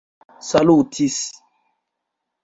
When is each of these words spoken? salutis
salutis 0.49 1.15